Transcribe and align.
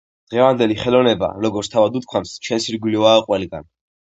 დღევანდელი 0.29 0.77
ხელოვნება, 0.83 1.29
როგორც 1.47 1.71
თავად 1.75 1.99
უთქვამს, 2.01 2.33
ჩვენს 2.49 2.69
ირგვლივაა 2.73 3.25
ყველგან. 3.29 3.71